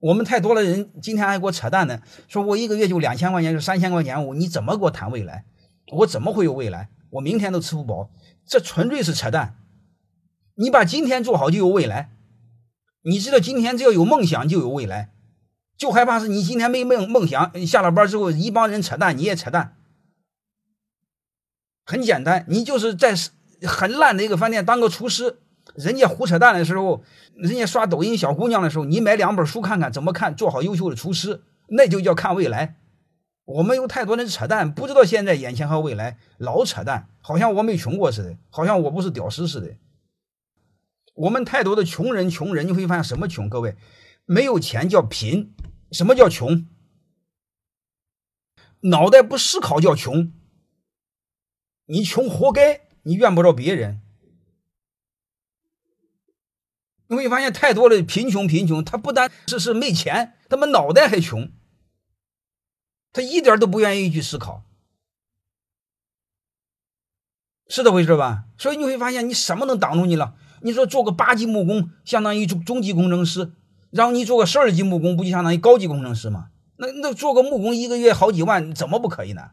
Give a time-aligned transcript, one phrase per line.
[0.00, 5.44] 我们太多的人今天还给我扯淡呢，说我一个月就两千块钱，就三千块钱，我你怎么给我谈未来？
[5.92, 6.90] 我怎么会有未来？
[7.10, 8.10] 我明天都吃不饱，
[8.46, 9.56] 这纯粹是扯淡。
[10.54, 12.10] 你把今天做好就有未来。
[13.02, 15.10] 你知道今天只要有梦想就有未来，
[15.76, 19.76] 就害怕是你今天没梦梦想，下了班之后一帮人扯淡，你也扯淡。
[21.84, 23.14] 很简单，你就是在
[23.62, 25.38] 很烂的一个饭店当个厨师。
[25.74, 27.02] 人家胡扯淡的时候，
[27.34, 32.76] 人家刷抖音小姑娘的时候，你买两本书看看，怎么看做好优秀的厨师，那就叫看未来。
[33.44, 39.76] 我们有太多人扯淡，不知道现在、眼前和未来，老扯淡，好像我没穷过似的，好像我不是屌丝似的。
[41.14, 43.48] 我们太多的穷人，穷人你会发现什么穷？
[43.48, 43.76] 各位，
[44.26, 45.54] 没有钱叫贫，
[45.92, 46.66] 什么叫穷？
[48.82, 50.32] 脑袋不思考叫穷。
[51.86, 54.00] 你穷活该，你怨不着别人。
[57.08, 61.50] 你会发现太多的贫穷，贫穷，他不单是是没钱，他们脑袋还穷，
[63.12, 64.62] 他一点都不愿意去思考，
[67.66, 68.44] 是这回事吧？
[68.58, 70.34] 所以你会发现，你什么能挡住你了？
[70.60, 73.52] 你说做个八级木工，相当于中中级工程师，
[73.90, 76.50] 然后你做个十二级木工，不就相当于高级工程师吗？
[76.76, 79.52] 那那做个木工一个月好几万，怎么不可以呢？